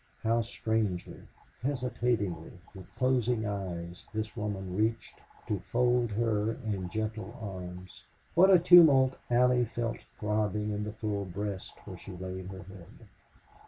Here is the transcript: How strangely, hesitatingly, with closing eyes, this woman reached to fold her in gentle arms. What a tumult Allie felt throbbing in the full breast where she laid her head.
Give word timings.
How 0.23 0.41
strangely, 0.41 1.21
hesitatingly, 1.61 2.53
with 2.73 2.87
closing 2.95 3.45
eyes, 3.45 4.07
this 4.11 4.35
woman 4.35 4.75
reached 4.75 5.21
to 5.47 5.59
fold 5.71 6.09
her 6.13 6.53
in 6.53 6.89
gentle 6.89 7.37
arms. 7.39 8.03
What 8.33 8.49
a 8.49 8.57
tumult 8.57 9.19
Allie 9.29 9.65
felt 9.65 9.97
throbbing 10.19 10.71
in 10.71 10.85
the 10.85 10.93
full 10.93 11.25
breast 11.25 11.77
where 11.85 11.99
she 11.99 12.13
laid 12.13 12.47
her 12.47 12.63
head. 12.63 13.07